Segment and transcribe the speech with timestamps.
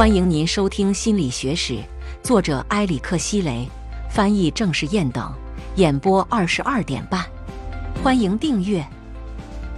[0.00, 1.74] 欢迎您收听《心理学史》，
[2.22, 3.68] 作者埃里克希雷，
[4.10, 5.30] 翻译郑世燕等，
[5.76, 7.22] 演播二十二点半。
[8.02, 8.80] 欢迎订阅《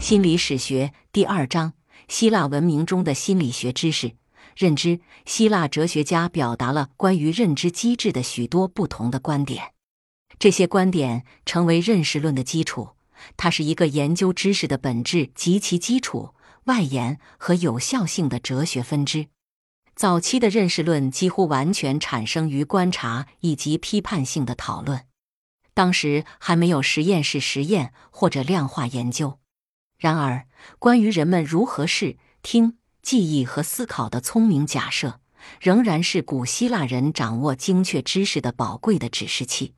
[0.01, 1.73] 心理史学》第二章：
[2.07, 4.13] 希腊文明中的心理学知识
[4.55, 5.01] 认知。
[5.27, 9.73] 希腊哲学家表达了关于认知机制的许多不同的观点，
[10.39, 12.91] 这些观点成为认识论的基础。
[13.37, 16.31] 它是一个研究知识的本质及其基础、
[16.67, 19.27] 外延和有效性的哲学分支。
[19.95, 25.07] 早期的认识论几乎完全产生于观察以及批判性的讨论，
[25.75, 29.39] 当时还没有实验室实验或者量化研究。
[29.99, 30.47] 然而，
[30.79, 35.21] 关于人们如何视听、记忆和思考的聪明假设，
[35.61, 39.75] 仍然是古希腊人掌握精确知识的宝贵的指示器。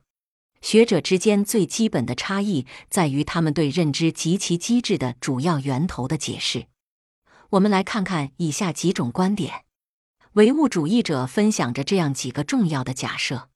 [0.61, 6.65] 学者之间最基本的差异在于他们对认知及其机制的主要源头的解释。
[7.51, 9.64] 我们来看看以下几种观点。
[10.35, 13.47] 唯物主义者分享着这样几个重要的假设：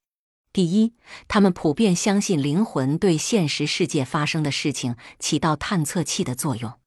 [0.50, 0.94] 第一，
[1.28, 6.80] 他们普遍相信灵魂对现实世界发生的事情起到探测器的作用。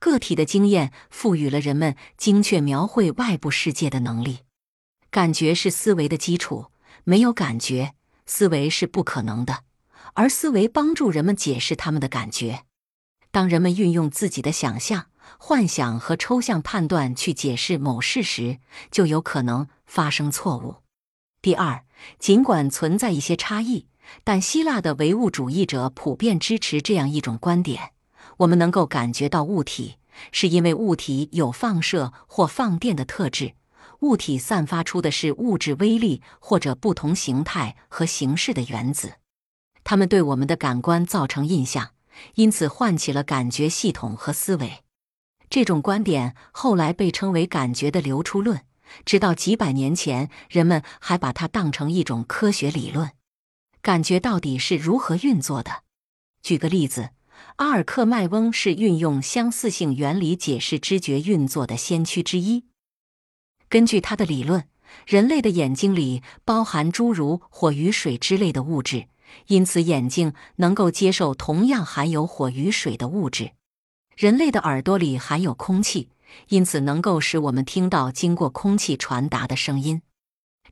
[0.00, 4.40] 个体的经验赋予了人们精确描绘外部世界的能力。
[5.12, 6.72] 感觉是思维的基础，
[7.04, 7.94] 没有感觉，
[8.26, 9.62] 思维是不可能的。
[10.14, 12.64] 而思维帮助人们解释他们的感觉。
[13.30, 15.06] 当人们运用自己的想象。
[15.36, 18.58] 幻想和抽象判断去解释某事时，
[18.90, 20.76] 就有可能发生错误。
[21.42, 21.84] 第二，
[22.18, 23.86] 尽管存在一些差异，
[24.24, 27.92] 但希腊的唯物主义者普遍支持这样一种观点：
[28.38, 29.96] 我们能够感觉到物体，
[30.32, 33.54] 是因为物体有放射或放电的特质。
[34.00, 39.14] 物体散发出的是物质微粒或者不同形态和形式的原子，
[39.82, 41.90] 它们对我们的感官造成印象，
[42.34, 44.84] 因此唤起了感觉系统和思维。
[45.50, 48.62] 这种观点后来被称为“感觉的流出论”，
[49.04, 53.10] 直到几百年前，人们还把它当成一种科学理论。
[53.80, 55.84] 感觉到底是如何运作的？
[56.42, 57.10] 举个例子，
[57.56, 62.64] 阿尔克迈翁是运用相似性原理解释知觉运作的先驱之一。
[63.68, 64.68] 根据他的理论，
[65.06, 69.08] 人类的眼睛里包含诸如火与水之类的物质，
[69.46, 73.52] 因此眼睛能够接受同样含有火与水的物质。
[74.18, 76.08] 人类的耳朵里含有空气，
[76.48, 80.02] 因此能够使我们听到经过空气传达的声音。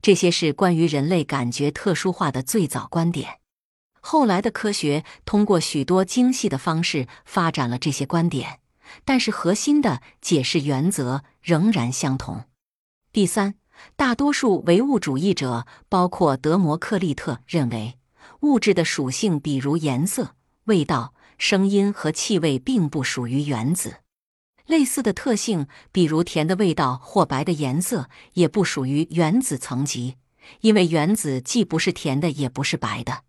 [0.03, 3.39] 这些是关于人类感觉特殊化的最早观点。
[4.01, 8.59] 后来的科学通过许多精细的方式发展了这些观点，
[9.05, 12.47] 但是核心的解释原则仍然相同。
[13.13, 13.55] 第三，
[13.95, 17.97] 大多数唯物主义者，包括德摩克利特，认为
[18.41, 20.35] 物质的属性，比如颜色、
[20.65, 21.13] 味道。
[21.39, 23.99] 声音和气味并不属于原子，
[24.67, 30.17] 类似的特性，比如甜的味道或白的颜色，也不属于原子层级，
[30.61, 33.23] 因为原子既不是甜的，也不是白的。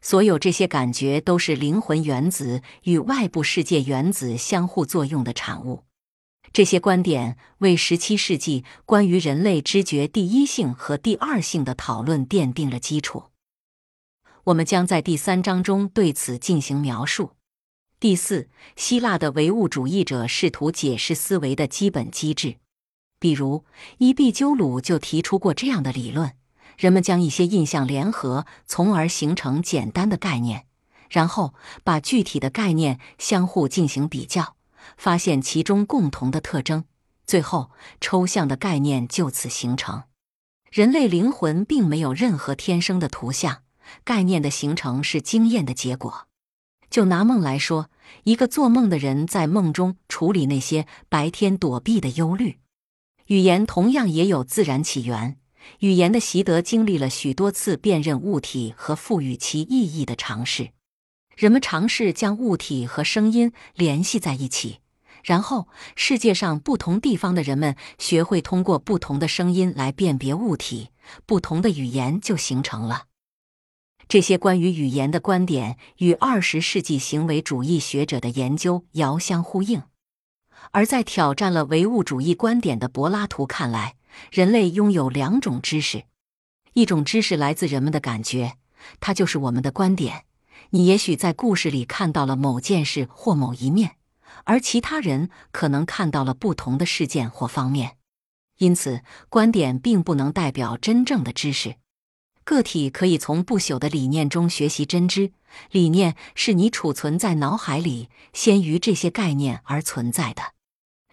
[0.00, 5.84] 所有这些感觉都是灵魂原子与外部世界原子相互作用的产物。
[6.52, 13.26] 这些观点为17世纪关于人类知觉第一性和第二性的讨论奠定了基础。
[14.44, 17.36] 我们将在第三章中对此进行描述。
[18.02, 22.56] 第四，希腊的唯物主义者试图解释思维的基本机制，
[23.20, 23.64] 比如
[23.98, 26.32] 伊壁鸠鲁就提出过这样的理论：
[26.76, 30.66] 人们将一些印象联合，从而形成简单的概念，
[31.10, 31.54] 然后
[31.84, 34.56] 把具体的概念相互进行比较，
[34.96, 36.82] 发现其中共同的特征，
[37.24, 37.70] 最后
[38.00, 40.02] 抽象的概念就此形成。
[40.72, 43.62] 人类灵魂并没有任何天生的图像，
[44.02, 46.26] 概念的形成是经验的结果。
[46.92, 47.88] 就拿梦来说，
[48.24, 52.58] 一个做梦的人在梦中处理那些白天躲避的忧虑。
[53.28, 55.38] 语言同样也有自然起源，
[55.78, 60.72] 语言的习得经历了许多次辨认物体和赋予其意义的尝试。
[61.34, 64.80] 人们尝试将物体和声音联系在一起，
[65.24, 70.90] 然后世界上不同地方的人们学会通过不同的声音来辨别物体，
[71.24, 73.04] 不同的语言就形成了。
[74.12, 79.84] 这些关于语言的观点与二十世纪行为主义学者的研究遥相呼应，
[80.70, 83.94] 而在挑战了唯物主义观点的柏拉图看来，
[84.30, 86.04] 人类拥有两种知识：
[86.74, 88.58] 一种知识来自人们的感觉，
[89.00, 90.26] 它就是我们的观点。
[90.68, 93.92] 你也许在故事里看到了某件事或某一面，
[94.44, 97.96] 而其他人可能看到了不同的事件或方面。
[98.58, 99.00] 因此，
[99.30, 101.76] 观点并不能代表真正的知识。
[102.44, 105.32] 个体可以从不朽的理念中学习真知，
[105.70, 110.42] 理念是你储存在脑海里，先于这些概念而存在的。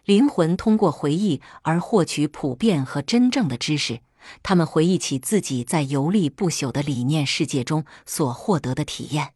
[0.06, 4.02] 灵魂通过回忆而获取普遍和真正的知识。
[4.44, 9.34] 他们回忆起自己在游历不朽的理念世界中所获得的体验。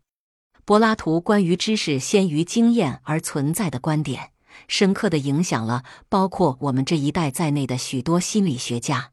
[0.65, 4.31] 柏拉图关于知识先于经验而存在的观点，
[4.67, 9.12] 深刻的影响了包括我们这一代在内的许多心理学家。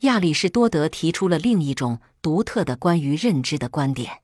[0.00, 4.22] 亚里士多德提出了另一种独特的关于认知的观点。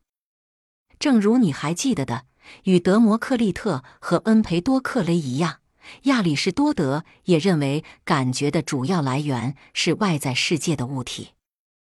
[0.99, 2.27] 正如你还记得的，
[2.65, 5.59] 与德谟克利特和恩培多克雷一样。
[6.05, 11.31] 亚里士多德也认为，感觉的主要来源是外在世界的物体。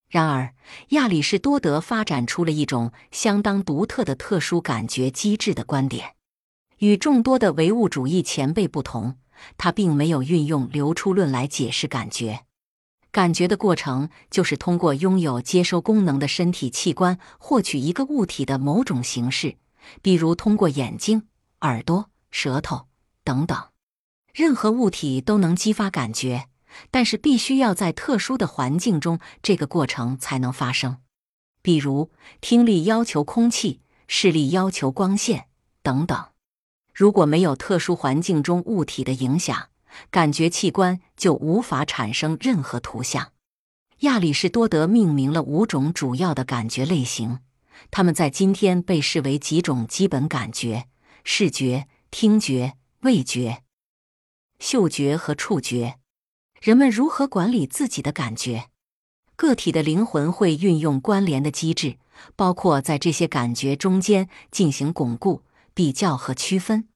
[0.08, 0.54] 然而，
[0.90, 6.14] 亚里士多德发展出了一种相当独特的特殊感觉机制的观点。
[6.78, 9.16] 与众多的唯物主义前辈不同，
[9.56, 12.44] 他并没有运用流出论来解释感觉。
[13.10, 19.56] 感觉的过程就是通过拥有接收功能的身体器官获取一个物体的某种形式，
[20.02, 21.22] 比如通过眼睛、
[21.62, 22.86] 耳朵、舌头
[23.24, 23.58] 等等。
[24.34, 26.48] 任何物体都能激发感觉，
[26.90, 30.98] 但是必须要在特殊的环境中，这个过程才能发生。
[31.62, 35.46] 比如，听力要求空气，视力要求光线
[35.82, 36.26] 等等。
[36.94, 39.68] 如果没有特殊环境中物体的影响，
[40.10, 43.32] 感觉器官就无法产生任何图像。
[44.00, 47.40] 亚里士多德命名了五种主要的感觉类型，
[47.90, 50.88] 它们在今天被视为几种基本感觉：
[51.24, 53.64] 视觉、听觉、味觉。
[54.58, 55.98] 嗅觉和触觉，
[56.60, 58.68] 人们如何管理自己的感觉？
[59.36, 61.98] 个体的灵魂会运用关联的机制，
[62.34, 65.42] 包括在这些感觉中间进行巩固、
[65.74, 66.88] 比较和区分。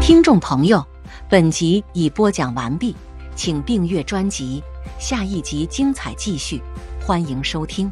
[0.00, 0.84] 听众朋友，
[1.28, 2.96] 本集已播讲完毕，
[3.34, 4.62] 请订阅专辑，
[4.98, 6.62] 下一集精彩继续，
[7.04, 7.90] 欢迎收听。